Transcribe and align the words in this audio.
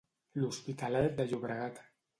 L'Hospitalet 0.43 1.15
de 1.21 1.29
Llobregat. 1.31 1.85